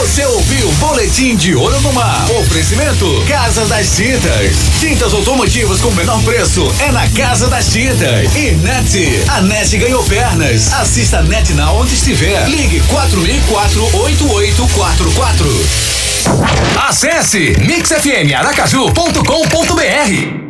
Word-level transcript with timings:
Você 0.00 0.24
ouviu 0.24 0.66
o 0.66 0.72
Boletim 0.76 1.36
de 1.36 1.54
Ouro 1.54 1.78
no 1.82 1.92
Mar. 1.92 2.24
Oferecimento 2.30 3.22
Casa 3.28 3.66
das 3.66 3.94
Tintas. 3.94 4.56
Tintas 4.80 5.12
automotivas 5.12 5.78
com 5.82 5.90
menor 5.90 6.22
preço 6.22 6.66
é 6.78 6.90
na 6.90 7.06
Casa 7.10 7.48
das 7.48 7.66
Tintas. 7.66 8.34
E 8.34 8.52
NET. 8.52 9.22
A 9.28 9.42
NET 9.42 9.76
ganhou 9.76 10.02
pernas. 10.04 10.72
Assista 10.72 11.18
a 11.18 11.22
NET 11.22 11.52
na 11.52 11.70
onde 11.72 11.92
estiver. 11.92 12.48
Ligue 12.48 12.80
4004 12.88 13.90
8844. 13.92 15.66
Acesse 16.88 17.54
mixfmaracaju.com.br 17.60 20.49